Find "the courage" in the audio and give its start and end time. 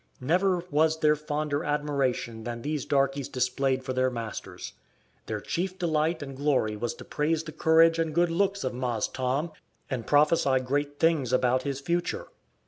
7.43-7.99